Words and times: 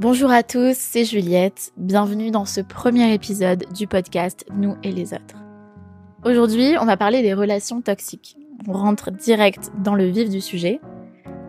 Bonjour 0.00 0.30
à 0.30 0.42
tous, 0.42 0.78
c'est 0.78 1.04
Juliette. 1.04 1.74
Bienvenue 1.76 2.30
dans 2.30 2.46
ce 2.46 2.62
premier 2.62 3.12
épisode 3.12 3.66
du 3.74 3.86
podcast 3.86 4.46
Nous 4.50 4.74
et 4.82 4.92
les 4.92 5.12
autres. 5.12 5.36
Aujourd'hui, 6.24 6.76
on 6.80 6.86
va 6.86 6.96
parler 6.96 7.20
des 7.20 7.34
relations 7.34 7.82
toxiques. 7.82 8.38
On 8.66 8.72
rentre 8.72 9.10
direct 9.10 9.70
dans 9.84 9.94
le 9.94 10.06
vif 10.06 10.30
du 10.30 10.40
sujet. 10.40 10.80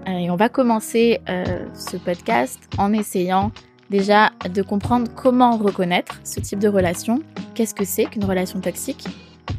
Euh, 0.05 0.11
et 0.11 0.29
on 0.29 0.35
va 0.35 0.49
commencer 0.49 1.21
euh, 1.29 1.65
ce 1.73 1.95
podcast 1.95 2.59
en 2.77 2.91
essayant 2.91 3.53
déjà 3.89 4.31
de 4.53 4.61
comprendre 4.61 5.09
comment 5.15 5.55
reconnaître 5.55 6.19
ce 6.25 6.41
type 6.41 6.59
de 6.59 6.67
relation. 6.67 7.19
Qu'est-ce 7.55 7.73
que 7.73 7.85
c'est 7.85 8.03
qu'une 8.03 8.25
relation 8.25 8.59
toxique? 8.59 9.07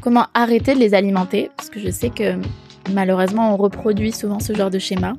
Comment 0.01 0.27
arrêter 0.35 0.75
de 0.75 0.79
les 0.79 0.93
alimenter? 0.93 1.49
Parce 1.57 1.71
que 1.71 1.79
je 1.79 1.89
sais 1.89 2.11
que 2.11 2.35
malheureusement 2.93 3.55
on 3.55 3.57
reproduit 3.57 4.11
souvent 4.11 4.39
ce 4.39 4.53
genre 4.53 4.69
de 4.69 4.77
schéma. 4.77 5.15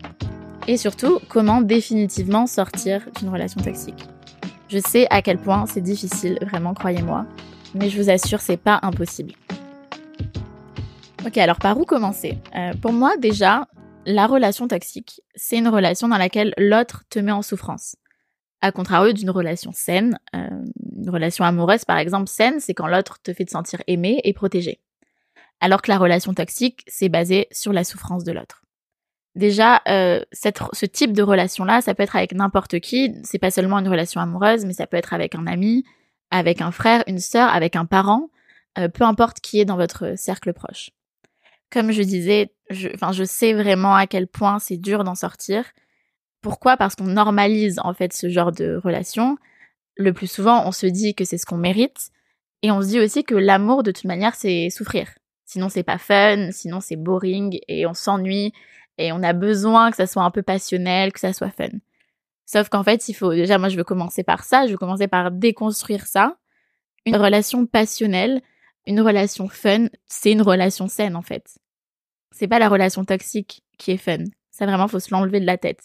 Et 0.67 0.79
surtout, 0.79 1.19
comment 1.29 1.61
définitivement 1.61 2.47
sortir 2.47 3.07
d'une 3.19 3.29
relation 3.29 3.61
toxique. 3.61 4.03
Je 4.69 4.79
sais 4.79 5.07
à 5.11 5.21
quel 5.21 5.39
point 5.39 5.67
c'est 5.67 5.83
difficile, 5.83 6.39
vraiment, 6.41 6.73
croyez-moi, 6.73 7.27
mais 7.75 7.91
je 7.91 8.01
vous 8.01 8.09
assure, 8.09 8.41
c'est 8.41 8.57
pas 8.57 8.81
impossible. 8.83 9.33
Ok, 11.27 11.37
alors 11.37 11.59
par 11.59 11.79
où 11.79 11.85
commencer? 11.85 12.39
Euh, 12.57 12.73
Pour 12.81 12.93
moi, 12.93 13.17
déjà, 13.19 13.69
la 14.07 14.27
relation 14.27 14.67
toxique, 14.67 15.21
c'est 15.35 15.59
une 15.59 15.69
relation 15.69 16.09
dans 16.09 16.17
laquelle 16.17 16.55
l'autre 16.57 17.05
te 17.11 17.19
met 17.19 17.33
en 17.33 17.43
souffrance. 17.43 17.97
À 18.63 18.73
contrario 18.73 19.13
d'une 19.13 19.31
relation 19.31 19.71
saine, 19.73 20.19
euh, 20.35 20.49
une 20.97 21.11
relation 21.11 21.45
amoureuse 21.45 21.85
par 21.85 21.99
exemple 21.99 22.29
saine, 22.29 22.59
c'est 22.61 22.73
quand 22.73 22.87
l'autre 22.87 23.19
te 23.23 23.35
fait 23.35 23.45
te 23.45 23.51
sentir 23.51 23.83
aimé 23.87 24.23
et 24.25 24.33
protégé. 24.33 24.81
Alors 25.61 25.83
que 25.83 25.91
la 25.91 25.99
relation 25.99 26.33
toxique, 26.33 26.85
c'est 26.87 27.11
basé 27.11 27.49
sur 27.51 27.75
la 27.75 27.85
souffrance 27.85 28.25
de 28.25 28.33
l'autre. 28.33 28.64
Déjà, 29.35 29.83
euh, 29.89 30.21
ce 30.33 30.87
type 30.87 31.13
de 31.13 31.23
relation-là, 31.23 31.81
ça 31.81 31.95
peut 31.95 32.05
être 32.05 32.17
avec 32.17 32.33
n'importe 32.35 32.79
qui. 32.79 33.15
C'est 33.25 33.39
pas 33.39 33.51
seulement 33.51 33.79
une 33.79 33.89
relation 33.89 34.21
amoureuse, 34.21 34.65
mais 34.65 34.73
ça 34.73 34.87
peut 34.87 34.97
être 34.97 35.13
avec 35.13 35.35
un 35.35 35.47
ami, 35.47 35.85
avec 36.31 36.61
un 36.61 36.71
frère, 36.71 37.03
une 37.09 37.19
sœur, 37.19 37.49
avec 37.49 37.75
un 37.75 37.85
parent, 37.85 38.31
euh, 38.79 38.89
peu 38.89 39.05
importe 39.05 39.41
qui 39.41 39.61
est 39.61 39.65
dans 39.65 39.77
votre 39.77 40.17
cercle 40.17 40.53
proche. 40.53 40.91
Comme 41.71 41.91
je 41.91 42.03
disais, 42.03 42.53
je, 42.71 42.89
je 43.13 43.25
sais 43.25 43.55
vraiment 43.55 43.97
à 43.97 44.07
quel 44.07 44.29
point 44.29 44.61
c'est 44.61 44.77
dur 44.77 45.03
d'en 45.03 45.17
sortir. 45.17 45.65
Pourquoi? 46.41 46.77
Parce 46.77 46.95
qu'on 46.95 47.05
normalise 47.05 47.81
en 47.83 47.95
fait 47.95 48.13
ce 48.13 48.29
genre 48.29 48.53
de 48.53 48.81
relation. 48.85 49.37
Le 49.97 50.13
plus 50.13 50.31
souvent, 50.31 50.67
on 50.67 50.73
se 50.73 50.87
dit 50.87 51.15
que 51.15 51.25
c'est 51.25 51.39
ce 51.39 51.47
qu'on 51.47 51.57
mérite, 51.57 52.11
et 52.63 52.71
on 52.71 52.83
se 52.83 52.89
dit 52.89 53.01
aussi 53.01 53.25
que 53.25 53.35
l'amour, 53.35 53.83
de 53.83 53.91
toute 53.91 54.05
manière, 54.05 54.35
c'est 54.35 54.71
souffrir. 54.71 55.09
Sinon, 55.45 55.69
c'est 55.69 55.83
pas 55.83 55.99
fun, 55.99 56.51
sinon 56.51 56.81
c'est 56.81 56.97
boring, 56.97 57.59
et 57.69 57.87
on 57.87 57.95
s'ennuie, 57.95 58.53
et 58.99 59.13
on 59.13 59.23
a 59.23 59.33
besoin 59.33 59.91
que 59.91 59.97
ça 59.97 60.07
soit 60.07 60.23
un 60.23 60.31
peu 60.31 60.43
passionnel, 60.43 61.13
que 61.13 61.21
ça 61.21 61.33
soit 61.33 61.51
fun. 61.51 61.69
Sauf 62.47 62.69
qu'en 62.69 62.85
fait, 62.85 63.09
il 63.09 63.15
faut 63.15 63.33
déjà, 63.33 63.59
moi, 63.59 63.69
je 63.69 63.77
veux 63.77 63.85
commencer 63.85 64.23
par 64.23 64.45
ça. 64.45 64.67
Je 64.67 64.73
veux 64.73 64.79
commencer 64.79 65.09
par 65.09 65.31
déconstruire 65.31 66.07
ça. 66.07 66.37
Une 67.07 67.17
relation 67.17 67.67
passionnelle, 67.67 68.43
une 68.87 69.01
relation 69.01 69.49
fun, 69.49 69.87
c'est 70.07 70.33
une 70.33 70.43
relation 70.43 70.89
saine 70.89 71.17
en 71.17 71.23
fait. 71.23 71.59
C'est 72.31 72.49
pas 72.49 72.59
la 72.59 72.69
relation 72.69 73.05
toxique 73.05 73.63
qui 73.79 73.93
est 73.93 73.97
fun. 73.97 74.25
Ça 74.51 74.67
vraiment, 74.67 74.89
faut 74.89 75.01
se 75.01 75.13
l'enlever 75.13 75.41
de 75.41 75.47
la 75.47 75.59
tête. 75.59 75.81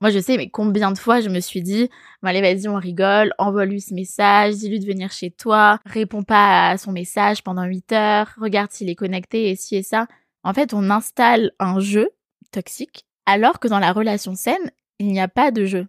Moi, 0.00 0.10
je 0.10 0.20
sais, 0.20 0.36
mais 0.36 0.48
combien 0.48 0.92
de 0.92 0.98
fois 0.98 1.20
je 1.20 1.28
me 1.28 1.40
suis 1.40 1.60
dit, 1.60 1.90
bon, 2.22 2.28
allez, 2.28 2.40
vas-y, 2.40 2.68
on 2.68 2.76
rigole, 2.76 3.34
envoie-lui 3.38 3.80
ce 3.80 3.94
message, 3.94 4.54
dis-lui 4.54 4.78
de 4.78 4.86
venir 4.86 5.10
chez 5.10 5.30
toi, 5.30 5.80
réponds 5.84 6.22
pas 6.22 6.70
à 6.70 6.78
son 6.78 6.92
message 6.92 7.42
pendant 7.42 7.64
8 7.64 7.92
heures, 7.92 8.30
regarde 8.40 8.70
s'il 8.70 8.88
est 8.88 8.94
connecté 8.94 9.50
et 9.50 9.56
ci 9.56 9.74
et 9.74 9.82
ça. 9.82 10.06
En 10.44 10.54
fait, 10.54 10.72
on 10.72 10.88
installe 10.90 11.50
un 11.58 11.80
jeu 11.80 12.10
toxique, 12.50 13.06
alors 13.26 13.60
que 13.60 13.68
dans 13.68 13.78
la 13.78 13.92
relation 13.92 14.34
saine, 14.34 14.70
il 14.98 15.08
n'y 15.08 15.20
a 15.20 15.28
pas 15.28 15.50
de 15.50 15.64
jeu. 15.64 15.86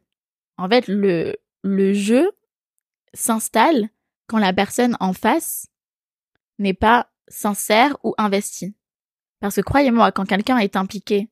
En 0.57 0.67
fait, 0.67 0.85
le, 0.87 1.35
jeu 1.93 2.31
s'installe 3.13 3.89
quand 4.27 4.39
la 4.39 4.53
personne 4.53 4.97
en 4.99 5.13
face 5.13 5.67
n'est 6.59 6.73
pas 6.73 7.09
sincère 7.27 7.97
ou 8.03 8.13
investie. 8.17 8.75
Parce 9.39 9.55
que 9.55 9.61
croyez-moi, 9.61 10.11
quand 10.11 10.25
quelqu'un 10.25 10.57
est 10.57 10.75
impliqué 10.75 11.29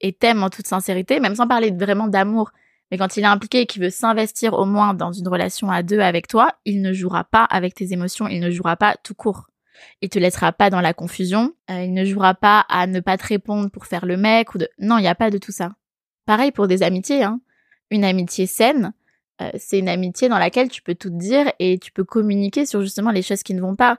et 0.00 0.12
t'aime 0.12 0.42
en 0.42 0.50
toute 0.50 0.66
sincérité, 0.66 1.20
même 1.20 1.34
sans 1.34 1.46
parler 1.46 1.70
vraiment 1.70 2.08
d'amour, 2.08 2.52
mais 2.90 2.98
quand 2.98 3.16
il 3.16 3.22
est 3.22 3.26
impliqué 3.26 3.60
et 3.60 3.66
qu'il 3.66 3.82
veut 3.82 3.90
s'investir 3.90 4.54
au 4.54 4.64
moins 4.64 4.94
dans 4.94 5.12
une 5.12 5.28
relation 5.28 5.70
à 5.70 5.82
deux 5.82 6.00
avec 6.00 6.26
toi, 6.26 6.54
il 6.64 6.80
ne 6.80 6.92
jouera 6.92 7.24
pas 7.24 7.44
avec 7.44 7.74
tes 7.74 7.92
émotions, 7.92 8.26
il 8.26 8.40
ne 8.40 8.50
jouera 8.50 8.76
pas 8.76 8.96
tout 8.96 9.14
court. 9.14 9.49
Il 10.00 10.08
te 10.08 10.18
laissera 10.18 10.52
pas 10.52 10.70
dans 10.70 10.80
la 10.80 10.94
confusion. 10.94 11.52
Euh, 11.70 11.82
il 11.82 11.92
ne 11.92 12.04
jouera 12.04 12.34
pas 12.34 12.64
à 12.68 12.86
ne 12.86 13.00
pas 13.00 13.16
te 13.16 13.26
répondre 13.26 13.70
pour 13.70 13.86
faire 13.86 14.06
le 14.06 14.16
mec 14.16 14.54
ou 14.54 14.58
de. 14.58 14.68
Non, 14.78 14.98
il 14.98 15.02
n'y 15.02 15.08
a 15.08 15.14
pas 15.14 15.30
de 15.30 15.38
tout 15.38 15.52
ça. 15.52 15.72
Pareil 16.26 16.52
pour 16.52 16.68
des 16.68 16.82
amitiés. 16.82 17.22
Hein. 17.22 17.40
Une 17.90 18.04
amitié 18.04 18.46
saine, 18.46 18.92
euh, 19.40 19.50
c'est 19.58 19.78
une 19.78 19.88
amitié 19.88 20.28
dans 20.28 20.38
laquelle 20.38 20.68
tu 20.68 20.82
peux 20.82 20.94
tout 20.94 21.10
dire 21.10 21.52
et 21.58 21.78
tu 21.78 21.92
peux 21.92 22.04
communiquer 22.04 22.66
sur 22.66 22.82
justement 22.82 23.10
les 23.10 23.22
choses 23.22 23.42
qui 23.42 23.54
ne 23.54 23.60
vont 23.60 23.76
pas. 23.76 23.98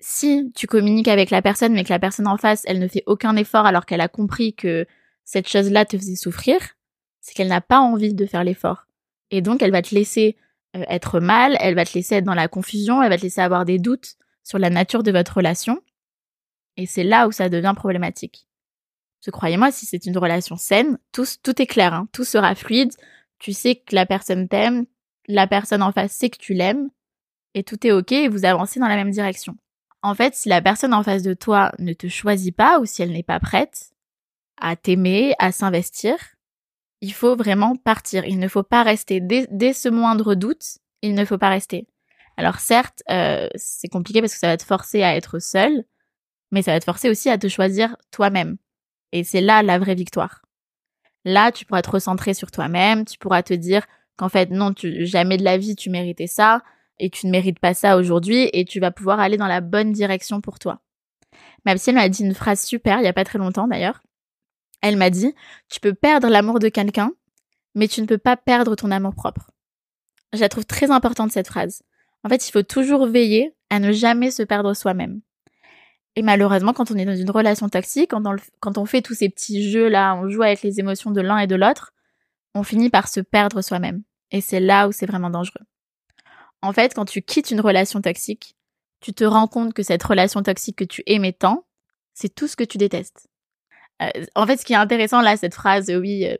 Si 0.00 0.50
tu 0.54 0.66
communiques 0.66 1.08
avec 1.08 1.30
la 1.30 1.42
personne, 1.42 1.74
mais 1.74 1.84
que 1.84 1.92
la 1.92 2.00
personne 2.00 2.26
en 2.26 2.36
face, 2.36 2.62
elle 2.66 2.80
ne 2.80 2.88
fait 2.88 3.04
aucun 3.06 3.36
effort 3.36 3.66
alors 3.66 3.86
qu'elle 3.86 4.00
a 4.00 4.08
compris 4.08 4.54
que 4.54 4.86
cette 5.24 5.48
chose-là 5.48 5.84
te 5.84 5.96
faisait 5.96 6.16
souffrir, 6.16 6.58
c'est 7.20 7.34
qu'elle 7.34 7.48
n'a 7.48 7.60
pas 7.60 7.78
envie 7.78 8.14
de 8.14 8.26
faire 8.26 8.42
l'effort. 8.42 8.86
Et 9.30 9.40
donc, 9.40 9.62
elle 9.62 9.70
va 9.70 9.82
te 9.82 9.94
laisser 9.94 10.36
euh, 10.76 10.84
être 10.88 11.20
mal, 11.20 11.56
elle 11.60 11.74
va 11.74 11.84
te 11.84 11.94
laisser 11.94 12.16
être 12.16 12.24
dans 12.24 12.34
la 12.34 12.48
confusion, 12.48 13.02
elle 13.02 13.10
va 13.10 13.16
te 13.16 13.22
laisser 13.22 13.40
avoir 13.40 13.64
des 13.64 13.78
doutes 13.78 14.16
sur 14.44 14.58
la 14.58 14.70
nature 14.70 15.02
de 15.02 15.12
votre 15.12 15.36
relation. 15.36 15.80
Et 16.76 16.86
c'est 16.86 17.04
là 17.04 17.28
où 17.28 17.32
ça 17.32 17.48
devient 17.48 17.74
problématique. 17.76 18.46
Je 19.24 19.30
croyez-moi, 19.30 19.70
si 19.70 19.86
c'est 19.86 20.06
une 20.06 20.18
relation 20.18 20.56
saine, 20.56 20.98
tout, 21.12 21.26
est 21.62 21.66
clair, 21.66 21.94
hein. 21.94 22.08
tout 22.12 22.24
sera 22.24 22.54
fluide. 22.54 22.92
Tu 23.38 23.52
sais 23.52 23.76
que 23.76 23.94
la 23.94 24.06
personne 24.06 24.48
t'aime, 24.48 24.86
la 25.28 25.46
personne 25.46 25.82
en 25.82 25.92
face 25.92 26.12
sait 26.12 26.30
que 26.30 26.38
tu 26.38 26.54
l'aimes, 26.54 26.90
et 27.54 27.62
tout 27.62 27.86
est 27.86 27.92
ok 27.92 28.12
et 28.12 28.28
vous 28.28 28.44
avancez 28.44 28.80
dans 28.80 28.88
la 28.88 28.96
même 28.96 29.10
direction. 29.10 29.56
En 30.02 30.14
fait, 30.14 30.34
si 30.34 30.48
la 30.48 30.62
personne 30.62 30.94
en 30.94 31.02
face 31.02 31.22
de 31.22 31.34
toi 31.34 31.72
ne 31.78 31.92
te 31.92 32.08
choisit 32.08 32.54
pas 32.54 32.80
ou 32.80 32.86
si 32.86 33.02
elle 33.02 33.12
n'est 33.12 33.22
pas 33.22 33.38
prête 33.38 33.92
à 34.56 34.74
t'aimer, 34.76 35.34
à 35.38 35.52
s'investir, 35.52 36.16
il 37.00 37.12
faut 37.12 37.36
vraiment 37.36 37.76
partir. 37.76 38.24
Il 38.24 38.38
ne 38.38 38.48
faut 38.48 38.62
pas 38.62 38.82
rester. 38.82 39.20
Dès 39.20 39.72
ce 39.72 39.88
moindre 39.88 40.34
doute, 40.34 40.78
il 41.02 41.14
ne 41.14 41.24
faut 41.24 41.38
pas 41.38 41.50
rester. 41.50 41.86
Alors 42.36 42.60
certes, 42.60 43.02
euh, 43.10 43.48
c'est 43.54 43.88
compliqué 43.88 44.20
parce 44.20 44.32
que 44.32 44.38
ça 44.38 44.48
va 44.48 44.56
te 44.56 44.64
forcer 44.64 45.02
à 45.02 45.16
être 45.16 45.38
seul, 45.38 45.84
mais 46.50 46.62
ça 46.62 46.72
va 46.72 46.80
te 46.80 46.84
forcer 46.84 47.10
aussi 47.10 47.28
à 47.28 47.38
te 47.38 47.48
choisir 47.48 47.96
toi-même. 48.10 48.56
Et 49.12 49.24
c'est 49.24 49.40
là 49.40 49.62
la 49.62 49.78
vraie 49.78 49.94
victoire. 49.94 50.42
Là, 51.24 51.52
tu 51.52 51.64
pourras 51.64 51.82
te 51.82 51.90
recentrer 51.90 52.34
sur 52.34 52.50
toi-même, 52.50 53.04
tu 53.04 53.18
pourras 53.18 53.42
te 53.42 53.54
dire 53.54 53.86
qu'en 54.16 54.28
fait, 54.28 54.50
non, 54.50 54.72
tu, 54.72 55.06
jamais 55.06 55.36
de 55.36 55.44
la 55.44 55.56
vie 55.56 55.76
tu 55.76 55.90
méritais 55.90 56.26
ça, 56.26 56.62
et 56.98 57.10
tu 57.10 57.26
ne 57.26 57.32
mérites 57.32 57.60
pas 57.60 57.74
ça 57.74 57.96
aujourd'hui, 57.96 58.48
et 58.52 58.64
tu 58.64 58.80
vas 58.80 58.90
pouvoir 58.90 59.20
aller 59.20 59.36
dans 59.36 59.46
la 59.46 59.60
bonne 59.60 59.92
direction 59.92 60.40
pour 60.40 60.58
toi. 60.58 60.80
Ma 61.64 61.74
psy 61.74 61.92
m'a 61.92 62.08
dit 62.08 62.24
une 62.24 62.34
phrase 62.34 62.62
super, 62.64 62.98
il 62.98 63.04
y 63.04 63.08
a 63.08 63.12
pas 63.12 63.24
très 63.24 63.38
longtemps 63.38 63.68
d'ailleurs. 63.68 64.02
Elle 64.80 64.96
m'a 64.96 65.10
dit, 65.10 65.34
tu 65.68 65.78
peux 65.78 65.94
perdre 65.94 66.28
l'amour 66.28 66.58
de 66.58 66.68
quelqu'un, 66.68 67.12
mais 67.74 67.88
tu 67.88 68.00
ne 68.00 68.06
peux 68.06 68.18
pas 68.18 68.36
perdre 68.36 68.74
ton 68.74 68.90
amour 68.90 69.14
propre. 69.14 69.50
Je 70.32 70.40
la 70.40 70.48
trouve 70.48 70.64
très 70.64 70.90
importante 70.90 71.30
cette 71.30 71.46
phrase. 71.46 71.82
En 72.24 72.28
fait, 72.28 72.46
il 72.46 72.52
faut 72.52 72.62
toujours 72.62 73.06
veiller 73.06 73.54
à 73.70 73.80
ne 73.80 73.92
jamais 73.92 74.30
se 74.30 74.42
perdre 74.42 74.74
soi-même. 74.74 75.20
Et 76.14 76.22
malheureusement, 76.22 76.72
quand 76.72 76.90
on 76.90 76.96
est 76.96 77.04
dans 77.04 77.16
une 77.16 77.30
relation 77.30 77.68
toxique, 77.68 78.10
quand 78.10 78.78
on, 78.78 78.84
fait 78.84 79.00
tous 79.00 79.14
ces 79.14 79.30
petits 79.30 79.70
jeux-là, 79.70 80.14
on 80.16 80.28
joue 80.28 80.42
avec 80.42 80.62
les 80.62 80.78
émotions 80.78 81.10
de 81.10 81.20
l'un 81.22 81.38
et 81.38 81.46
de 81.46 81.56
l'autre, 81.56 81.94
on 82.54 82.62
finit 82.62 82.90
par 82.90 83.08
se 83.08 83.20
perdre 83.20 83.62
soi-même. 83.62 84.02
Et 84.30 84.40
c'est 84.40 84.60
là 84.60 84.88
où 84.88 84.92
c'est 84.92 85.06
vraiment 85.06 85.30
dangereux. 85.30 85.64
En 86.60 86.72
fait, 86.72 86.94
quand 86.94 87.06
tu 87.06 87.22
quittes 87.22 87.50
une 87.50 87.60
relation 87.60 88.00
toxique, 88.02 88.56
tu 89.00 89.12
te 89.14 89.24
rends 89.24 89.48
compte 89.48 89.72
que 89.72 89.82
cette 89.82 90.02
relation 90.02 90.42
toxique 90.42 90.76
que 90.76 90.84
tu 90.84 91.02
aimais 91.06 91.32
tant, 91.32 91.64
c'est 92.14 92.34
tout 92.34 92.46
ce 92.46 92.56
que 92.56 92.64
tu 92.64 92.78
détestes. 92.78 93.28
Euh, 94.02 94.10
en 94.34 94.46
fait, 94.46 94.58
ce 94.58 94.64
qui 94.64 94.74
est 94.74 94.76
intéressant 94.76 95.22
là, 95.22 95.36
cette 95.36 95.54
phrase, 95.54 95.90
oui, 95.90 96.26
euh, 96.26 96.36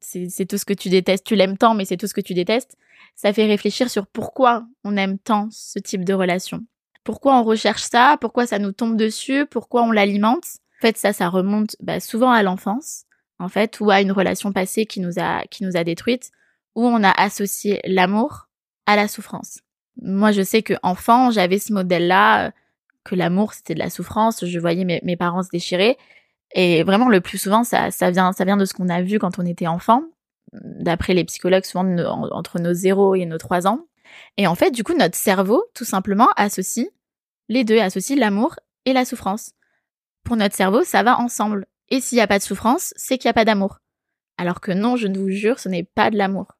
c'est 0.00 0.46
tout 0.46 0.58
ce 0.58 0.64
que 0.64 0.74
tu 0.74 0.88
détestes, 0.88 1.24
tu 1.24 1.36
l'aimes 1.36 1.56
tant, 1.56 1.74
mais 1.74 1.84
c'est 1.84 1.96
tout 1.96 2.06
ce 2.06 2.14
que 2.14 2.20
tu 2.20 2.34
détestes, 2.34 2.76
ça 3.14 3.32
fait 3.32 3.46
réfléchir 3.46 3.90
sur 3.90 4.06
pourquoi 4.06 4.66
on 4.84 4.96
aime 4.96 5.18
tant 5.18 5.48
ce 5.50 5.78
type 5.78 6.04
de 6.04 6.14
relation. 6.14 6.64
Pourquoi 7.04 7.38
on 7.38 7.44
recherche 7.44 7.82
ça, 7.82 8.16
pourquoi 8.20 8.46
ça 8.46 8.58
nous 8.58 8.72
tombe 8.72 8.96
dessus, 8.96 9.46
pourquoi 9.46 9.82
on 9.82 9.92
l'alimente? 9.92 10.44
En 10.78 10.82
fait, 10.82 10.96
ça, 10.96 11.12
ça 11.12 11.28
remonte 11.28 11.74
bah, 11.80 12.00
souvent 12.00 12.30
à 12.30 12.42
l'enfance, 12.42 13.04
en 13.38 13.48
fait, 13.48 13.80
ou 13.80 13.90
à 13.90 14.00
une 14.00 14.12
relation 14.12 14.52
passée 14.52 14.86
qui 14.86 15.00
nous 15.00 15.18
a, 15.18 15.42
qui 15.44 15.64
nous 15.64 15.76
a 15.76 15.84
détruites, 15.84 16.30
où 16.74 16.86
on 16.86 17.02
a 17.02 17.10
associé 17.10 17.80
l'amour 17.84 18.48
à 18.86 18.94
la 18.94 19.08
souffrance. 19.08 19.60
Moi, 20.00 20.32
je 20.32 20.42
sais 20.42 20.62
que 20.62 20.74
enfant, 20.82 21.30
j'avais 21.30 21.58
ce 21.58 21.72
modèle-là, 21.72 22.46
euh, 22.46 22.50
que 23.04 23.14
l'amour, 23.14 23.54
c'était 23.54 23.74
de 23.74 23.78
la 23.80 23.90
souffrance. 23.90 24.44
Je 24.44 24.58
voyais 24.58 24.84
mes, 24.84 25.00
mes 25.02 25.16
parents 25.16 25.42
se 25.42 25.48
déchirer. 25.50 25.96
Et 26.52 26.82
vraiment, 26.82 27.08
le 27.08 27.20
plus 27.20 27.38
souvent, 27.38 27.64
ça, 27.64 27.90
ça, 27.90 28.10
vient, 28.10 28.32
ça 28.32 28.44
vient 28.44 28.56
de 28.56 28.64
ce 28.64 28.74
qu'on 28.74 28.88
a 28.88 29.02
vu 29.02 29.18
quand 29.18 29.38
on 29.38 29.46
était 29.46 29.66
enfant 29.66 30.02
d'après 30.52 31.14
les 31.14 31.24
psychologues, 31.24 31.64
souvent 31.64 31.84
entre 32.30 32.58
nos 32.58 32.72
0 32.72 33.14
et 33.16 33.26
nos 33.26 33.38
3 33.38 33.66
ans. 33.66 33.86
Et 34.36 34.46
en 34.46 34.54
fait, 34.54 34.70
du 34.70 34.82
coup, 34.82 34.94
notre 34.94 35.16
cerveau, 35.16 35.64
tout 35.74 35.84
simplement, 35.84 36.28
associe 36.36 36.88
les 37.48 37.64
deux, 37.64 37.78
associe 37.78 38.18
l'amour 38.18 38.56
et 38.84 38.92
la 38.92 39.04
souffrance. 39.04 39.52
Pour 40.24 40.36
notre 40.36 40.54
cerveau, 40.54 40.84
ça 40.84 41.02
va 41.02 41.18
ensemble. 41.18 41.66
Et 41.90 42.00
s'il 42.00 42.16
n'y 42.16 42.22
a 42.22 42.26
pas 42.26 42.38
de 42.38 42.42
souffrance, 42.42 42.92
c'est 42.96 43.18
qu'il 43.18 43.28
n'y 43.28 43.30
a 43.30 43.34
pas 43.34 43.44
d'amour. 43.44 43.78
Alors 44.36 44.60
que 44.60 44.72
non, 44.72 44.96
je 44.96 45.06
ne 45.06 45.18
vous 45.18 45.30
jure, 45.30 45.58
ce 45.58 45.68
n'est 45.68 45.84
pas 45.84 46.10
de 46.10 46.16
l'amour. 46.16 46.52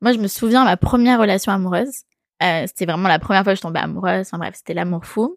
Moi, 0.00 0.12
je 0.12 0.18
me 0.18 0.28
souviens 0.28 0.64
ma 0.64 0.76
première 0.76 1.18
relation 1.20 1.52
amoureuse. 1.52 2.02
Euh, 2.42 2.64
c'était 2.66 2.86
vraiment 2.86 3.08
la 3.08 3.18
première 3.18 3.42
fois 3.42 3.52
que 3.52 3.56
je 3.56 3.62
tombais 3.62 3.80
amoureuse. 3.80 4.26
Enfin 4.26 4.38
bref, 4.38 4.54
c'était 4.56 4.74
l'amour 4.74 5.04
fou. 5.04 5.36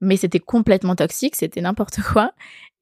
Mais 0.00 0.16
c'était 0.16 0.40
complètement 0.40 0.96
toxique, 0.96 1.36
c'était 1.36 1.60
n'importe 1.60 2.00
quoi. 2.12 2.32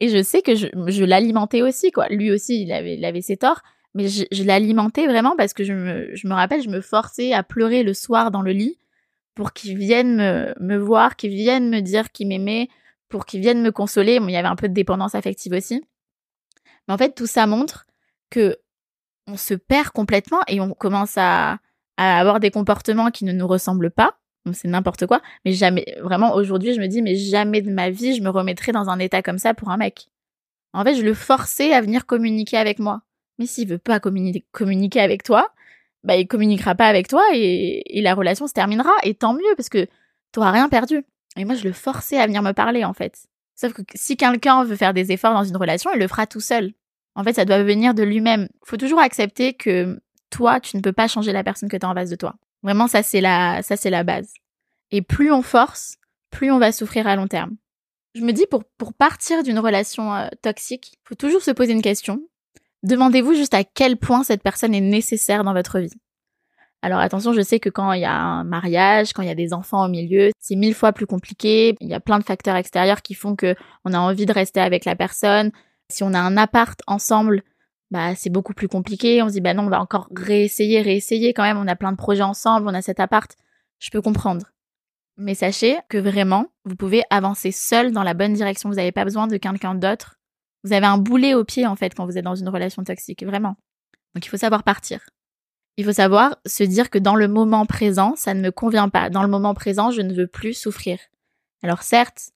Et 0.00 0.09
je 0.09 0.23
sais 0.23 0.43
que 0.43 0.55
je, 0.55 1.05
l'alimentais 1.05 1.62
aussi, 1.62 1.91
quoi. 1.91 2.09
Lui 2.09 2.31
aussi, 2.31 2.62
il 2.62 2.73
avait, 2.73 2.97
il 2.97 3.05
avait 3.05 3.23
ses 3.23 3.37
torts. 3.37 3.62
Mais 3.94 4.06
je, 4.09 4.44
l'alimentais 4.44 5.06
vraiment 5.06 5.35
parce 5.37 5.55
que 5.55 5.65
je 5.65 5.73
me, 5.73 6.15
je 6.15 6.29
me 6.29 6.35
rappelle, 6.35 6.62
je 6.62 6.69
me 6.69 6.81
forçais 6.81 7.32
à 7.32 7.43
pleurer 7.43 7.82
le 7.82 7.94
soir 7.94 8.31
dans 8.31 8.43
le 8.43 8.53
lit 8.53 8.79
pour 9.35 9.53
qu'il 9.53 9.76
vienne 9.76 10.17
me, 10.17 10.55
me 10.61 10.76
voir, 10.76 11.17
qu'il 11.17 11.31
vienne 11.31 11.70
me 11.70 11.81
dire 11.81 12.12
qu'il 12.12 12.29
m'aimait, 12.29 12.69
pour 13.09 13.26
qu'il 13.26 13.41
vienne 13.41 13.62
me 13.62 13.73
consoler. 13.73 14.21
Il 14.23 14.31
y 14.31 14.37
avait 14.37 14.49
un 14.49 14.56
peu 14.56 14.69
de 14.69 14.75
dépendance 14.75 15.14
affective 15.14 15.53
aussi. 15.53 15.82
Mais 16.87 16.94
en 16.94 16.99
fait, 16.99 17.14
tout 17.14 17.26
ça 17.26 17.47
montre 17.47 17.87
que 18.31 18.59
on 19.26 19.37
se 19.37 19.55
perd 19.55 19.91
complètement 19.91 20.41
et 20.49 20.61
on 20.61 20.73
commence 20.73 21.14
à, 21.17 21.59
à 21.97 22.19
avoir 22.19 22.41
des 22.41 22.50
comportements 22.50 23.11
qui 23.11 23.25
ne 23.25 23.32
nous 23.32 23.47
ressemblent 23.47 23.91
pas. 23.91 24.19
C'est 24.55 24.69
n'importe 24.69 25.06
quoi. 25.06 25.21
Mais 25.45 25.53
jamais, 25.53 25.85
vraiment, 26.03 26.35
aujourd'hui, 26.35 26.75
je 26.75 26.81
me 26.81 26.87
dis, 26.87 27.03
mais 27.03 27.15
jamais 27.15 27.62
de 27.62 27.71
ma 27.71 27.91
vie, 27.91 28.15
je 28.15 28.23
me 28.23 28.31
remettrai 28.31 28.73
dans 28.73 28.89
un 28.89 28.99
état 28.99 29.23
comme 29.23 29.39
ça 29.39 29.55
pour 29.55 29.71
un 29.71 29.77
mec. 29.77 30.09
En 30.73 30.85
fait, 30.85 30.95
je 30.95 31.03
le 31.03 31.15
forçais 31.15 31.73
à 31.73 31.81
venir 31.81 32.06
communiquer 32.06 32.56
avec 32.56 32.79
moi. 32.79 33.03
Mais 33.39 33.47
s'il 33.47 33.69
veut 33.69 33.79
pas 33.79 34.00
communiquer 34.00 35.00
avec 35.00 35.23
toi, 35.23 35.50
bah, 36.05 36.17
il 36.17 36.27
communiquera 36.27 36.75
pas 36.75 36.87
avec 36.87 37.09
toi 37.09 37.23
et, 37.35 38.00
la 38.03 38.15
relation 38.15 38.47
se 38.47 38.53
terminera. 38.53 38.91
Et 39.03 39.15
tant 39.15 39.35
mieux, 39.35 39.55
parce 39.56 39.69
que 39.69 39.85
tu 39.85 40.39
n'auras 40.39 40.53
rien 40.53 40.69
perdu. 40.69 41.05
Et 41.37 41.45
moi, 41.45 41.55
je 41.55 41.65
le 41.65 41.73
forçais 41.73 42.19
à 42.19 42.27
venir 42.27 42.43
me 42.43 42.53
parler, 42.53 42.85
en 42.85 42.93
fait. 42.93 43.27
Sauf 43.55 43.73
que 43.73 43.83
si 43.95 44.17
quelqu'un 44.17 44.65
veut 44.65 44.77
faire 44.77 44.95
des 44.95 45.12
efforts 45.12 45.35
dans 45.35 45.45
une 45.45 45.56
relation, 45.56 45.91
il 45.95 46.00
le 46.00 46.09
fera 46.09 46.27
tout 46.27 46.41
seul. 46.41 46.73
En 47.15 47.25
fait, 47.25 47.33
ça 47.33 47.45
doit 47.45 47.62
venir 47.62 47.95
de 47.95 48.03
lui-même. 48.03 48.49
Faut 48.65 48.77
toujours 48.77 49.00
accepter 49.00 49.55
que 49.55 50.00
toi, 50.31 50.61
tu 50.61 50.77
ne 50.77 50.83
peux 50.83 50.93
pas 50.93 51.09
changer 51.09 51.33
la 51.33 51.43
personne 51.43 51.69
que 51.69 51.77
tu 51.77 51.85
as 51.85 51.89
en 51.89 51.95
face 51.95 52.11
de 52.11 52.17
toi. 52.17 52.35
Vraiment, 52.62 52.88
ça, 52.88 53.02
c'est 53.02 53.20
la, 53.20 53.62
ça, 53.62 53.76
c'est 53.76 53.90
la 53.90 54.05
base. 54.05 54.32
Et 54.90 55.02
plus 55.02 55.32
on 55.32 55.43
force, 55.43 55.96
plus 56.31 56.50
on 56.50 56.58
va 56.58 56.72
souffrir 56.72 57.06
à 57.06 57.16
long 57.16 57.28
terme. 57.28 57.56
Je 58.14 58.22
me 58.22 58.32
dis, 58.32 58.46
pour, 58.50 58.64
pour 58.78 58.94
partir 58.94 59.43
d'une 59.43 59.58
relation 59.58 60.14
euh, 60.14 60.28
toxique, 60.43 60.99
faut 61.05 61.14
toujours 61.14 61.43
se 61.43 61.50
poser 61.50 61.72
une 61.72 61.82
question. 61.82 62.20
Demandez-vous 62.82 63.34
juste 63.34 63.55
à 63.55 63.64
quel 63.64 63.96
point 63.96 64.25
cette 64.25 64.43
personne 64.43 64.75
est 64.75 64.81
nécessaire 64.81 65.44
dans 65.44 65.52
votre 65.52 65.78
vie. 65.78 65.93
Alors 66.81 67.00
attention, 67.00 67.32
je 67.32 67.40
sais 67.40 67.58
que 67.58 67.70
quand 67.70 67.93
il 67.93 68.02
y 68.02 68.05
a 68.05 68.14
un 68.14 68.44
mariage, 68.44 69.12
quand 69.12 69.22
il 69.22 69.28
y 69.28 69.32
a 69.32 69.34
des 69.34 69.52
enfants 69.52 69.84
au 69.84 69.88
milieu, 69.88 70.31
c'est 70.38 70.54
mille 70.54 70.75
fois 70.75 70.93
plus 70.93 71.06
compliqué. 71.06 71.75
Il 71.81 71.88
y 71.88 71.94
a 71.94 72.00
plein 72.00 72.20
de 72.20 72.25
facteurs 72.25 72.54
extérieurs 72.54 73.02
qui 73.02 73.14
font 73.14 73.34
que 73.34 73.56
on 73.84 73.93
a 73.94 73.99
envie 73.99 74.26
de 74.26 74.32
rester 74.32 74.61
avec 74.61 74.84
la 74.84 74.94
personne. 74.94 75.50
Si 75.90 76.04
on 76.04 76.14
a 76.14 76.20
un 76.20 76.37
appart 76.37 76.81
ensemble, 76.87 77.43
bah 77.90 78.14
c'est 78.14 78.31
beaucoup 78.31 78.55
plus 78.55 78.69
compliqué. 78.69 79.23
On 79.23 79.29
se 79.29 79.35
dit 79.35 79.40
bah 79.40 79.55
non, 79.55 79.64
on 79.64 79.70
va 79.70 79.81
encore 79.81 80.08
réessayer, 80.14 80.82
réessayer 80.82 81.32
quand 81.32 81.43
même. 81.43 81.58
On 81.58 81.67
a 81.67 81.76
plein 81.76 81.93
de 81.93 81.96
projets 81.96 82.23
ensemble, 82.23 82.69
on 82.69 82.75
a 82.75 82.82
cet 82.82 83.00
appart. 83.00 83.31
Je 83.79 83.90
peux 83.90 84.02
comprendre. 84.02 84.46
Mais 85.17 85.35
sachez 85.35 85.79
que 85.88 85.99
vraiment, 85.99 86.46
vous 86.64 86.76
pouvez 86.76 87.02
avancer 87.11 87.50
seul 87.50 87.93
dans 87.93 88.02
la 88.05 88.14
bonne 88.14 88.35
direction. 88.35 88.69
Vous 88.69 88.76
n'avez 88.76 88.93
pas 88.93 89.05
besoin 89.05 89.26
de 89.26 89.37
quelqu'un 89.37 89.75
d'autre. 89.75 90.19
Vous 90.64 90.73
avez 90.73 90.87
un 90.87 90.99
boulet 90.99 91.35
au 91.35 91.44
pied 91.44 91.67
en 91.67 91.76
fait 91.76 91.94
quand 91.94 92.06
vous 92.06 92.19
êtes 92.19 92.25
dans 92.25 92.35
une 92.35 92.49
relation 92.49 92.85
toxique, 92.85 93.25
vraiment. 93.25 93.56
Donc 94.14 94.26
il 94.26 94.29
faut 94.29 94.37
savoir 94.37 94.62
partir. 94.62 95.00
Il 95.76 95.85
faut 95.85 95.93
savoir 95.93 96.37
se 96.44 96.64
dire 96.64 96.90
que 96.90 96.99
dans 96.99 97.14
le 97.14 97.29
moment 97.29 97.64
présent, 97.64 98.14
ça 98.17 98.35
ne 98.35 98.40
me 98.40 98.50
convient 98.50 98.88
pas. 98.88 99.11
Dans 99.11 99.23
le 99.23 99.29
moment 99.29 99.55
présent, 99.55 99.90
je 99.93 100.02
ne 100.02 100.12
veux 100.12 100.26
plus 100.26 100.55
souffrir. 100.55 100.99
Alors 101.62 101.82
certes, 101.82 102.31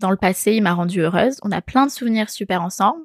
dans 0.00 0.10
le 0.10 0.16
passé, 0.16 0.54
il 0.54 0.62
m'a 0.62 0.74
rendue 0.74 1.00
heureuse. 1.00 1.38
On 1.42 1.52
a 1.52 1.62
plein 1.62 1.86
de 1.86 1.92
souvenirs 1.92 2.28
super 2.28 2.60
ensemble. 2.62 3.04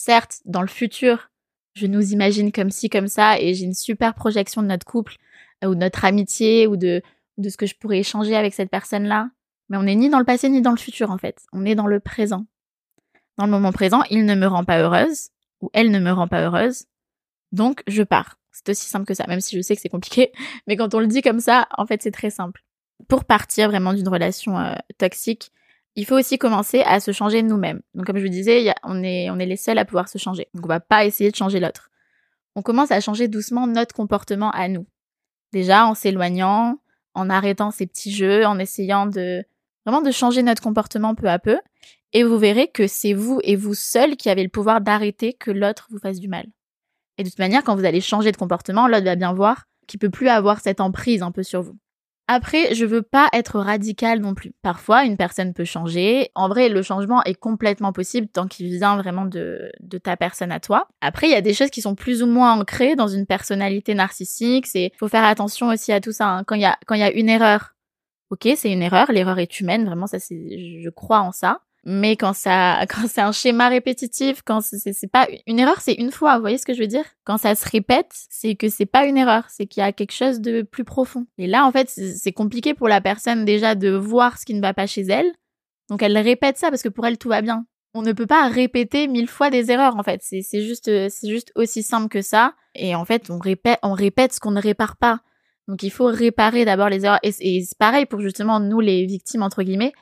Certes, 0.00 0.42
dans 0.44 0.60
le 0.60 0.68
futur, 0.68 1.28
je 1.74 1.88
nous 1.88 2.12
imagine 2.12 2.52
comme 2.52 2.70
ci, 2.70 2.88
comme 2.88 3.08
ça, 3.08 3.40
et 3.40 3.52
j'ai 3.54 3.64
une 3.64 3.74
super 3.74 4.14
projection 4.14 4.62
de 4.62 4.68
notre 4.68 4.86
couple, 4.86 5.16
euh, 5.64 5.70
ou 5.70 5.74
de 5.74 5.80
notre 5.80 6.04
amitié, 6.04 6.68
ou 6.68 6.76
de, 6.76 7.02
ce 7.42 7.56
que 7.56 7.66
je 7.66 7.74
pourrais 7.74 7.98
échanger 7.98 8.36
avec 8.36 8.54
cette 8.54 8.70
personne-là. 8.70 9.28
Mais 9.68 9.76
on 9.76 9.82
n'est 9.82 9.96
ni 9.96 10.08
dans 10.08 10.20
le 10.20 10.24
passé, 10.24 10.50
ni 10.50 10.62
dans 10.62 10.70
le 10.70 10.76
futur, 10.76 11.10
en 11.10 11.18
fait. 11.18 11.42
On 11.52 11.64
est 11.64 11.74
dans 11.74 11.88
le 11.88 11.98
présent. 11.98 12.46
Dans 13.38 13.44
le 13.44 13.50
moment 13.50 13.72
présent, 13.72 14.04
il 14.08 14.24
ne 14.24 14.36
me 14.36 14.46
rend 14.46 14.62
pas 14.62 14.78
heureuse, 14.78 15.30
ou 15.62 15.68
elle 15.72 15.90
ne 15.90 15.98
me 15.98 16.12
rend 16.12 16.28
pas 16.28 16.42
heureuse. 16.42 16.84
Donc, 17.50 17.82
je 17.88 18.04
pars. 18.04 18.38
C'est 18.52 18.68
aussi 18.68 18.88
simple 18.88 19.04
que 19.04 19.14
ça, 19.14 19.26
même 19.26 19.40
si 19.40 19.56
je 19.56 19.62
sais 19.62 19.74
que 19.74 19.82
c'est 19.82 19.88
compliqué. 19.88 20.30
Mais 20.68 20.76
quand 20.76 20.94
on 20.94 21.00
le 21.00 21.08
dit 21.08 21.22
comme 21.22 21.40
ça, 21.40 21.66
en 21.76 21.86
fait, 21.86 22.04
c'est 22.04 22.12
très 22.12 22.30
simple. 22.30 22.62
Pour 23.08 23.24
partir 23.24 23.68
vraiment 23.68 23.94
d'une 23.94 24.08
relation 24.08 24.60
euh, 24.60 24.76
toxique, 24.96 25.50
il 25.98 26.06
faut 26.06 26.16
aussi 26.16 26.38
commencer 26.38 26.82
à 26.82 27.00
se 27.00 27.10
changer 27.10 27.42
nous-mêmes. 27.42 27.80
Donc, 27.94 28.06
comme 28.06 28.18
je 28.18 28.22
vous 28.22 28.30
disais, 28.30 28.72
on, 28.84 29.02
est, 29.02 29.28
les 29.34 29.56
seuls 29.56 29.78
à 29.78 29.84
pouvoir 29.84 30.08
se 30.08 30.16
changer. 30.16 30.46
Donc, 30.54 30.64
on 30.64 30.68
va 30.68 30.78
pas 30.78 31.04
essayer 31.04 31.28
de 31.28 31.34
changer 31.34 31.58
l'autre. 31.58 31.90
On 32.54 32.62
commence 32.62 32.92
à 32.92 33.00
changer 33.00 33.26
doucement 33.26 33.66
notre 33.66 33.96
comportement 33.96 34.52
à 34.52 34.68
nous. 34.68 34.86
Déjà, 35.52 35.86
en 35.86 35.94
s'éloignant, 35.94 36.78
en 37.14 37.28
arrêtant 37.28 37.72
ces 37.72 37.84
petits 37.84 38.12
jeux, 38.12 38.46
en 38.46 38.60
essayant 38.60 39.06
de 39.06 39.42
vraiment 39.84 40.00
de 40.00 40.12
changer 40.12 40.44
notre 40.44 40.62
comportement 40.62 41.16
peu 41.16 41.28
à 41.28 41.40
peu. 41.40 41.58
Et 42.12 42.22
vous 42.22 42.38
verrez 42.38 42.68
que 42.68 42.86
c'est 42.86 43.12
vous 43.12 43.40
et 43.42 43.56
vous 43.56 43.74
seul 43.74 44.16
qui 44.16 44.30
avez 44.30 44.44
le 44.44 44.50
pouvoir 44.50 44.80
d'arrêter 44.80 45.32
que 45.32 45.50
l'autre 45.50 45.88
vous 45.90 45.98
fasse 45.98 46.20
du 46.20 46.28
mal. 46.28 46.46
Et 47.16 47.24
de 47.24 47.28
toute 47.28 47.40
manière, 47.40 47.64
quand 47.64 47.74
vous 47.74 47.84
allez 47.84 48.00
changer 48.00 48.30
de 48.30 48.36
comportement, 48.36 48.86
l'autre 48.86 49.04
va 49.04 49.16
bien 49.16 49.32
voir 49.32 49.64
qu'il 49.88 49.98
peut 49.98 50.10
plus 50.10 50.28
avoir 50.28 50.60
cette 50.60 50.80
emprise 50.80 51.22
un 51.22 51.32
peu 51.32 51.42
sur 51.42 51.62
vous. 51.62 51.76
Après, 52.30 52.74
je 52.74 52.84
veux 52.84 53.00
pas 53.00 53.28
être 53.32 53.58
radical 53.58 54.20
non 54.20 54.34
plus. 54.34 54.52
Parfois, 54.62 55.04
une 55.04 55.16
personne 55.16 55.54
peut 55.54 55.64
changer. 55.64 56.30
En 56.34 56.48
vrai, 56.48 56.68
le 56.68 56.82
changement 56.82 57.24
est 57.24 57.34
complètement 57.34 57.94
possible 57.94 58.28
tant 58.28 58.46
qu'il 58.46 58.68
vient 58.68 58.98
vraiment 58.98 59.24
de, 59.24 59.72
de 59.80 59.96
ta 59.96 60.16
personne 60.18 60.52
à 60.52 60.60
toi. 60.60 60.88
Après, 61.00 61.26
il 61.26 61.32
y 61.32 61.36
a 61.36 61.40
des 61.40 61.54
choses 61.54 61.70
qui 61.70 61.80
sont 61.80 61.94
plus 61.94 62.22
ou 62.22 62.26
moins 62.26 62.60
ancrées 62.60 62.96
dans 62.96 63.08
une 63.08 63.24
personnalité 63.24 63.94
narcissique. 63.94 64.66
C'est, 64.66 64.92
faut 64.98 65.08
faire 65.08 65.24
attention 65.24 65.68
aussi 65.68 65.90
à 65.90 66.02
tout 66.02 66.12
ça. 66.12 66.28
Hein. 66.28 66.44
Quand 66.44 66.54
il 66.54 66.60
y 66.60 66.66
a, 66.66 66.78
quand 66.86 66.94
il 66.94 67.00
y 67.00 67.04
a 67.04 67.12
une 67.12 67.30
erreur, 67.30 67.74
ok, 68.28 68.46
c'est 68.56 68.70
une 68.70 68.82
erreur. 68.82 69.10
L'erreur 69.10 69.38
est 69.38 69.60
humaine. 69.60 69.86
Vraiment, 69.86 70.06
ça, 70.06 70.18
c'est, 70.18 70.82
je 70.82 70.90
crois 70.90 71.20
en 71.20 71.32
ça. 71.32 71.60
Mais 71.90 72.16
quand 72.16 72.34
ça, 72.34 72.84
quand 72.88 73.08
c'est 73.08 73.22
un 73.22 73.32
schéma 73.32 73.70
répétitif, 73.70 74.42
quand 74.44 74.60
c'est 74.60 75.10
pas 75.10 75.26
une 75.46 75.58
erreur, 75.58 75.80
c'est 75.80 75.94
une 75.94 76.12
fois. 76.12 76.34
Vous 76.34 76.42
voyez 76.42 76.58
ce 76.58 76.66
que 76.66 76.74
je 76.74 76.80
veux 76.80 76.86
dire? 76.86 77.04
Quand 77.24 77.38
ça 77.38 77.54
se 77.54 77.66
répète, 77.66 78.12
c'est 78.28 78.56
que 78.56 78.68
c'est 78.68 78.84
pas 78.84 79.06
une 79.06 79.16
erreur, 79.16 79.44
c'est 79.48 79.64
qu'il 79.64 79.80
y 79.80 79.84
a 79.84 79.92
quelque 79.92 80.12
chose 80.12 80.40
de 80.40 80.60
plus 80.60 80.84
profond. 80.84 81.26
Et 81.38 81.46
là, 81.46 81.64
en 81.64 81.72
fait, 81.72 81.88
c'est 81.88 82.32
compliqué 82.32 82.74
pour 82.74 82.88
la 82.88 83.00
personne 83.00 83.46
déjà 83.46 83.74
de 83.74 83.88
voir 83.88 84.38
ce 84.38 84.44
qui 84.44 84.52
ne 84.52 84.60
va 84.60 84.74
pas 84.74 84.86
chez 84.86 85.00
elle. 85.00 85.32
Donc 85.88 86.02
elle 86.02 86.18
répète 86.18 86.58
ça 86.58 86.68
parce 86.68 86.82
que 86.82 86.90
pour 86.90 87.06
elle 87.06 87.16
tout 87.16 87.30
va 87.30 87.40
bien. 87.40 87.64
On 87.94 88.02
ne 88.02 88.12
peut 88.12 88.26
pas 88.26 88.46
répéter 88.48 89.08
mille 89.08 89.26
fois 89.26 89.48
des 89.48 89.70
erreurs 89.70 89.96
en 89.96 90.02
fait. 90.02 90.20
C'est 90.22 90.62
juste, 90.62 90.90
c'est 91.08 91.28
juste 91.28 91.52
aussi 91.54 91.82
simple 91.82 92.08
que 92.08 92.20
ça. 92.20 92.52
Et 92.74 92.94
en 92.94 93.06
fait, 93.06 93.30
on 93.30 93.38
répète, 93.38 93.78
on 93.82 93.94
répète 93.94 94.34
ce 94.34 94.40
qu'on 94.40 94.50
ne 94.50 94.60
répare 94.60 94.98
pas. 94.98 95.20
Donc 95.68 95.82
il 95.82 95.90
faut 95.90 96.06
réparer 96.06 96.66
d'abord 96.66 96.90
les 96.90 97.06
erreurs. 97.06 97.20
Et, 97.22 97.32
et 97.40 97.62
c'est 97.62 97.78
pareil 97.78 98.04
pour 98.04 98.20
justement 98.20 98.60
nous 98.60 98.80
les 98.80 99.06
victimes 99.06 99.42
entre 99.42 99.62
guillemets 99.62 99.94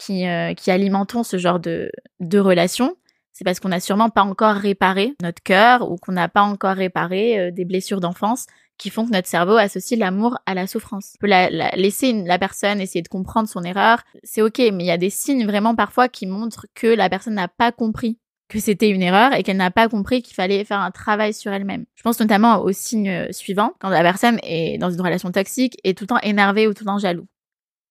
qui, 0.00 0.26
euh, 0.26 0.54
alimentons 0.66 1.22
ce 1.22 1.36
genre 1.36 1.60
de, 1.60 1.90
de 2.20 2.38
relation, 2.38 2.96
c'est 3.32 3.44
parce 3.44 3.60
qu'on 3.60 3.68
n'a 3.68 3.80
sûrement 3.80 4.10
pas 4.10 4.22
encore 4.22 4.54
réparé 4.54 5.14
notre 5.22 5.42
cœur 5.42 5.90
ou 5.90 5.96
qu'on 5.96 6.12
n'a 6.12 6.28
pas 6.28 6.42
encore 6.42 6.76
réparé 6.76 7.38
euh, 7.38 7.50
des 7.50 7.64
blessures 7.64 8.00
d'enfance 8.00 8.46
qui 8.78 8.88
font 8.88 9.04
que 9.04 9.12
notre 9.12 9.28
cerveau 9.28 9.56
associe 9.56 10.00
l'amour 10.00 10.38
à 10.46 10.54
la 10.54 10.66
souffrance. 10.66 11.12
On 11.16 11.20
peut 11.20 11.26
la, 11.26 11.50
laisser 11.76 12.12
la 12.12 12.38
personne 12.38 12.80
essayer 12.80 13.02
de 13.02 13.08
comprendre 13.08 13.48
son 13.48 13.62
erreur, 13.62 14.02
c'est 14.22 14.40
ok, 14.40 14.58
mais 14.58 14.84
il 14.84 14.86
y 14.86 14.90
a 14.90 14.96
des 14.96 15.10
signes 15.10 15.44
vraiment 15.46 15.74
parfois 15.74 16.08
qui 16.08 16.26
montrent 16.26 16.66
que 16.74 16.86
la 16.86 17.10
personne 17.10 17.34
n'a 17.34 17.48
pas 17.48 17.72
compris 17.72 18.18
que 18.48 18.58
c'était 18.58 18.88
une 18.88 19.02
erreur 19.02 19.32
et 19.34 19.42
qu'elle 19.42 19.58
n'a 19.58 19.70
pas 19.70 19.88
compris 19.88 20.22
qu'il 20.22 20.34
fallait 20.34 20.64
faire 20.64 20.80
un 20.80 20.90
travail 20.90 21.32
sur 21.32 21.52
elle-même. 21.52 21.84
Je 21.94 22.02
pense 22.02 22.18
notamment 22.18 22.62
au 22.62 22.72
signe 22.72 23.08
euh, 23.08 23.32
suivant, 23.32 23.74
quand 23.80 23.90
la 23.90 24.02
personne 24.02 24.38
est 24.42 24.76
dans 24.78 24.90
une 24.90 25.00
relation 25.00 25.30
toxique 25.30 25.78
et 25.84 25.94
tout 25.94 26.04
le 26.04 26.08
temps 26.08 26.20
énervée 26.22 26.66
ou 26.66 26.74
tout 26.74 26.84
le 26.84 26.88
temps 26.88 26.98
jaloux 26.98 27.26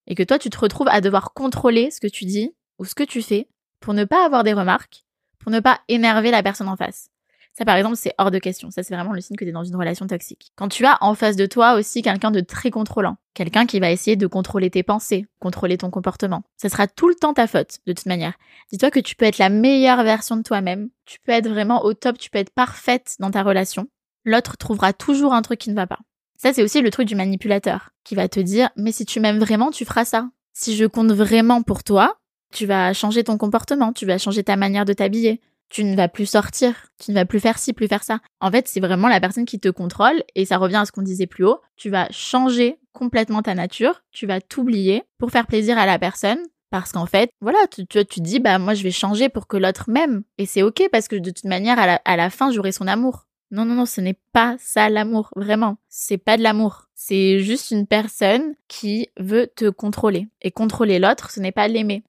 et 0.09 0.15
que 0.15 0.23
toi 0.23 0.37
tu 0.37 0.49
te 0.49 0.59
retrouves 0.59 0.89
à 0.89 1.01
devoir 1.01 1.33
contrôler 1.33 1.91
ce 1.91 2.01
que 2.01 2.07
tu 2.07 2.25
dis 2.25 2.53
ou 2.77 2.85
ce 2.85 2.95
que 2.95 3.03
tu 3.03 3.21
fais 3.21 3.47
pour 3.79 3.93
ne 3.93 4.03
pas 4.03 4.25
avoir 4.25 4.43
des 4.43 4.53
remarques, 4.53 5.05
pour 5.39 5.51
ne 5.51 5.61
pas 5.61 5.79
énerver 5.87 6.31
la 6.31 6.43
personne 6.43 6.67
en 6.67 6.75
face. 6.75 7.09
Ça, 7.59 7.65
par 7.65 7.75
exemple, 7.75 7.97
c'est 7.97 8.13
hors 8.17 8.31
de 8.31 8.39
question. 8.39 8.71
Ça, 8.71 8.83
c'est 8.83 8.95
vraiment 8.95 9.11
le 9.11 9.19
signe 9.19 9.35
que 9.35 9.43
tu 9.43 9.49
es 9.49 9.53
dans 9.53 9.65
une 9.65 9.75
relation 9.75 10.07
toxique. 10.07 10.53
Quand 10.55 10.69
tu 10.69 10.85
as 10.85 10.97
en 11.01 11.13
face 11.13 11.35
de 11.35 11.45
toi 11.45 11.73
aussi 11.73 12.01
quelqu'un 12.01 12.31
de 12.31 12.39
très 12.39 12.71
contrôlant, 12.71 13.17
quelqu'un 13.33 13.65
qui 13.65 13.81
va 13.81 13.91
essayer 13.91 14.15
de 14.15 14.27
contrôler 14.27 14.69
tes 14.69 14.83
pensées, 14.83 15.25
contrôler 15.39 15.77
ton 15.77 15.89
comportement, 15.89 16.43
ça 16.55 16.69
sera 16.69 16.87
tout 16.87 17.09
le 17.09 17.15
temps 17.15 17.33
ta 17.33 17.47
faute, 17.47 17.79
de 17.85 17.91
toute 17.91 18.05
manière. 18.05 18.33
Dis-toi 18.71 18.91
que 18.91 18.99
tu 19.01 19.15
peux 19.15 19.25
être 19.25 19.39
la 19.39 19.49
meilleure 19.49 20.03
version 20.03 20.37
de 20.37 20.43
toi-même, 20.43 20.89
tu 21.05 21.19
peux 21.19 21.33
être 21.33 21.49
vraiment 21.49 21.83
au 21.83 21.93
top, 21.93 22.17
tu 22.17 22.29
peux 22.29 22.39
être 22.39 22.53
parfaite 22.53 23.15
dans 23.19 23.31
ta 23.31 23.43
relation. 23.43 23.87
L'autre 24.23 24.55
trouvera 24.55 24.93
toujours 24.93 25.33
un 25.33 25.41
truc 25.41 25.59
qui 25.59 25.69
ne 25.69 25.75
va 25.75 25.87
pas. 25.87 25.99
Ça, 26.37 26.53
c'est 26.53 26.63
aussi 26.63 26.81
le 26.81 26.91
truc 26.91 27.07
du 27.07 27.15
manipulateur, 27.15 27.89
qui 28.09 28.15
va 28.15 28.27
te 28.27 28.39
dire, 28.39 28.71
mais 28.75 28.91
si 28.91 29.05
tu 29.05 29.19
m'aimes 29.19 29.37
vraiment, 29.37 29.69
tu 29.69 29.85
feras 29.85 30.03
ça. 30.03 30.31
Si 30.51 30.75
je 30.75 30.85
compte 30.85 31.11
vraiment 31.11 31.61
pour 31.61 31.83
toi, 31.83 32.17
tu 32.51 32.65
vas 32.65 32.91
changer 32.91 33.23
ton 33.23 33.37
comportement, 33.37 33.93
tu 33.93 34.07
vas 34.07 34.17
changer 34.17 34.43
ta 34.43 34.55
manière 34.55 34.83
de 34.83 34.93
t'habiller, 34.93 35.41
tu 35.69 35.83
ne 35.83 35.95
vas 35.95 36.07
plus 36.07 36.25
sortir, 36.25 36.87
tu 36.97 37.11
ne 37.11 37.15
vas 37.15 37.25
plus 37.25 37.39
faire 37.39 37.59
ci, 37.59 37.71
plus 37.71 37.87
faire 37.87 38.03
ça. 38.03 38.17
En 38.41 38.49
fait, 38.49 38.67
c'est 38.67 38.79
vraiment 38.79 39.09
la 39.09 39.19
personne 39.19 39.45
qui 39.45 39.59
te 39.59 39.69
contrôle, 39.69 40.23
et 40.33 40.45
ça 40.45 40.57
revient 40.57 40.77
à 40.77 40.85
ce 40.85 40.91
qu'on 40.91 41.03
disait 41.03 41.27
plus 41.27 41.45
haut, 41.45 41.59
tu 41.77 41.91
vas 41.91 42.07
changer 42.09 42.79
complètement 42.93 43.43
ta 43.43 43.53
nature, 43.53 44.01
tu 44.11 44.25
vas 44.25 44.41
t'oublier 44.41 45.03
pour 45.19 45.29
faire 45.29 45.45
plaisir 45.45 45.77
à 45.77 45.85
la 45.85 45.99
personne, 45.99 46.39
parce 46.71 46.91
qu'en 46.91 47.05
fait, 47.05 47.29
voilà, 47.41 47.59
tu, 47.69 47.85
tu, 47.85 48.03
tu, 48.07 48.21
dis, 48.21 48.39
bah 48.39 48.57
moi 48.57 48.73
je 48.73 48.81
vais 48.81 48.89
changer 48.89 49.29
pour 49.29 49.45
que 49.45 49.55
l'autre 49.55 49.85
m'aime, 49.87 50.23
et 50.39 50.47
c'est 50.47 50.63
ok, 50.63 50.89
parce 50.91 51.07
que 51.07 51.15
de 51.15 51.29
toute 51.29 51.45
manière, 51.45 51.77
à 51.77 51.85
la, 51.85 52.01
à 52.05 52.17
la 52.17 52.31
fin, 52.31 52.51
j'aurai 52.51 52.71
son 52.71 52.87
amour. 52.87 53.27
Non, 53.51 53.65
non, 53.65 53.75
non, 53.75 53.85
ce 53.85 54.01
n'est 54.01 54.17
pas 54.31 54.55
ça 54.59 54.89
l'amour, 54.89 55.29
vraiment. 55.35 55.77
C'est 55.89 56.19
pas 56.19 56.37
de 56.37 56.43
l'amour. 56.43 56.88
C'est 57.01 57.39
juste 57.39 57.71
une 57.71 57.87
personne 57.87 58.55
qui 58.67 59.07
veut 59.17 59.47
te 59.47 59.69
contrôler. 59.69 60.27
Et 60.41 60.51
contrôler 60.51 60.99
l'autre, 60.99 61.31
ce 61.31 61.39
n'est 61.39 61.53
pas 61.53 61.69
l'aimer. 61.69 62.03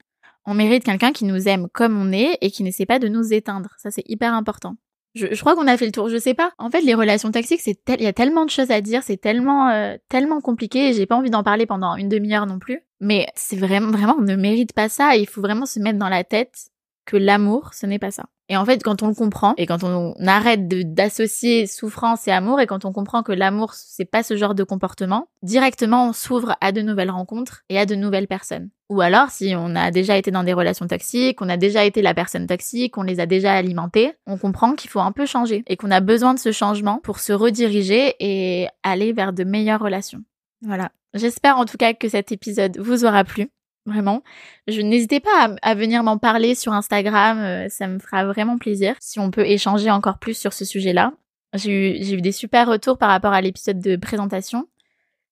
On 0.45 0.53
mérite 0.53 0.83
quelqu'un 0.83 1.13
qui 1.13 1.23
nous 1.23 1.47
aime 1.47 1.69
comme 1.71 1.97
on 1.97 2.11
est 2.11 2.37
et 2.41 2.51
qui 2.51 2.61
n'essaie 2.61 2.85
pas 2.85 2.99
de 2.99 3.07
nous 3.07 3.31
éteindre. 3.31 3.69
Ça, 3.77 3.89
c'est 3.89 4.03
hyper 4.09 4.33
important. 4.33 4.75
Je, 5.15 5.39
crois 5.39 5.55
qu'on 5.55 5.67
a 5.67 5.77
fait 5.77 5.85
le 5.85 5.93
tour. 5.93 6.09
Je 6.09 6.17
sais 6.17 6.33
pas. 6.33 6.51
En 6.57 6.69
fait, 6.69 6.81
les 6.81 6.93
relations 6.93 7.31
toxiques, 7.31 7.61
c'est 7.61 7.79
il 7.87 8.03
y 8.03 8.05
a 8.05 8.11
tellement 8.11 8.43
de 8.43 8.49
choses 8.49 8.69
à 8.69 8.81
dire, 8.81 9.01
c'est 9.01 9.15
tellement 9.15 9.69
euh, 9.69 9.95
tellement 10.09 10.41
compliqué. 10.41 10.89
Et 10.89 10.93
j'ai 10.93 11.05
pas 11.05 11.15
envie 11.15 11.29
d'en 11.29 11.43
parler 11.43 11.65
pendant 11.65 11.95
une 11.95 12.09
demi-heure 12.09 12.45
non 12.45 12.59
plus. 12.59 12.81
Mais 12.99 13.27
c'est 13.33 13.55
vraiment 13.55 13.91
vraiment 13.91 14.17
on 14.19 14.23
ne 14.23 14.35
mérite 14.35 14.73
pas 14.73 14.89
ça. 14.89 15.15
il 15.15 15.25
faut 15.25 15.41
vraiment 15.41 15.65
se 15.65 15.79
mettre 15.79 15.99
dans 15.99 16.09
la 16.09 16.25
tête 16.25 16.67
que 17.05 17.17
l'amour, 17.17 17.73
ce 17.73 17.85
n'est 17.85 17.99
pas 17.99 18.11
ça. 18.11 18.25
Et 18.49 18.57
en 18.57 18.65
fait, 18.65 18.83
quand 18.83 19.01
on 19.01 19.07
le 19.07 19.13
comprend 19.13 19.53
et 19.55 19.65
quand 19.65 19.85
on 19.85 20.13
arrête 20.27 20.67
d'associer 20.67 21.67
souffrance 21.67 22.27
et 22.27 22.31
amour 22.31 22.59
et 22.59 22.67
quand 22.67 22.83
on 22.83 22.91
comprend 22.91 23.23
que 23.23 23.31
l'amour, 23.31 23.73
c'est 23.73 24.03
pas 24.03 24.23
ce 24.23 24.35
genre 24.35 24.55
de 24.55 24.63
comportement, 24.63 25.29
directement 25.41 26.09
on 26.09 26.13
s'ouvre 26.13 26.57
à 26.59 26.73
de 26.73 26.81
nouvelles 26.81 27.11
rencontres 27.11 27.63
et 27.69 27.79
à 27.79 27.85
de 27.85 27.95
nouvelles 27.95 28.27
personnes. 28.27 28.69
Ou 28.89 28.99
alors, 28.99 29.29
si 29.29 29.53
on 29.57 29.73
a 29.77 29.89
déjà 29.89 30.17
été 30.17 30.31
dans 30.31 30.43
des 30.43 30.51
relations 30.51 30.85
toxiques, 30.85 31.41
on 31.41 31.47
a 31.47 31.55
déjà 31.55 31.85
été 31.85 32.01
la 32.01 32.13
personne 32.13 32.45
toxique, 32.45 32.97
on 32.97 33.03
les 33.03 33.21
a 33.21 33.25
déjà 33.25 33.53
alimentées, 33.53 34.11
on 34.27 34.37
comprend 34.37 34.73
qu'il 34.73 34.89
faut 34.89 34.99
un 34.99 35.13
peu 35.13 35.25
changer 35.25 35.63
et 35.67 35.77
qu'on 35.77 35.91
a 35.91 36.01
besoin 36.01 36.33
de 36.33 36.39
ce 36.39 36.51
changement 36.51 36.99
pour 37.01 37.19
se 37.19 37.31
rediriger 37.31 38.15
et 38.19 38.67
aller 38.83 39.13
vers 39.13 39.31
de 39.31 39.45
meilleures 39.45 39.79
relations. 39.79 40.23
Voilà. 40.61 40.91
J'espère 41.13 41.57
en 41.57 41.63
tout 41.63 41.77
cas 41.77 41.93
que 41.93 42.09
cet 42.09 42.33
épisode 42.33 42.77
vous 42.79 43.05
aura 43.05 43.23
plu. 43.23 43.49
Vraiment. 43.85 44.21
Je 44.67 44.81
n'hésitez 44.81 45.19
pas 45.19 45.55
à, 45.61 45.75
venir 45.75 46.03
m'en 46.03 46.17
parler 46.17 46.53
sur 46.53 46.73
Instagram, 46.73 47.39
euh, 47.39 47.69
ça 47.69 47.87
me 47.87 47.97
fera 47.99 48.25
vraiment 48.25 48.57
plaisir 48.57 48.95
si 48.99 49.19
on 49.19 49.31
peut 49.31 49.45
échanger 49.45 49.89
encore 49.89 50.19
plus 50.19 50.37
sur 50.37 50.53
ce 50.53 50.65
sujet-là. 50.65 51.13
J'ai 51.53 52.13
eu, 52.13 52.21
des 52.21 52.31
super 52.31 52.67
retours 52.67 52.97
par 52.97 53.09
rapport 53.09 53.33
à 53.33 53.41
l'épisode 53.41 53.79
de 53.79 53.95
présentation. 53.95 54.67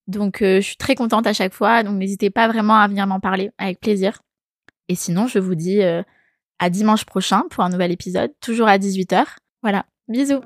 Donc 0.08 0.42
euh, 0.42 0.56
je 0.60 0.66
suis 0.66 0.78
très 0.78 0.96
contente 0.96 1.28
à 1.28 1.34
chaque 1.34 1.54
fois, 1.54 1.84
donc 1.84 1.98
n'hésitez 1.98 2.32
pas 2.32 2.48
vraiment 2.48 2.76
à 2.76 2.88
venir 2.88 3.06
m'en 3.06 3.20
parler 3.20 3.52
avec 3.60 3.80
plaisir. 3.80 4.22
Et 4.88 4.96
sinon, 4.96 5.28
je 5.28 5.38
vous 5.38 5.56
dis 5.56 5.84
euh, 5.84 6.02
à 6.58 6.72
dimanche 6.72 7.06
prochain 7.06 7.44
pour 7.52 7.64
un 7.64 7.70
nouvel 7.70 7.92
épisode, 7.92 8.32
toujours 8.42 8.68
à 8.68 8.80
18h. 8.80 9.26
Voilà, 9.62 9.86
bisous 10.08 10.42